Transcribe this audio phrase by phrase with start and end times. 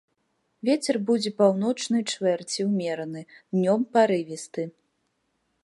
[0.69, 3.21] Вецер будзе паўночнай чвэрці ўмераны,
[3.55, 4.63] днём парывісты.